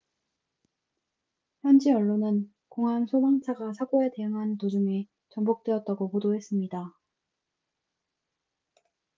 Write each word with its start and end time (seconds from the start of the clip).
현지 1.61 1.91
언론은 1.91 2.51
공항 2.69 3.05
소방차가 3.05 3.73
사고에 3.73 4.09
대응하는 4.17 4.57
도중에 4.57 5.05
전복되었다고 5.29 6.09
보도했습니다 6.09 6.95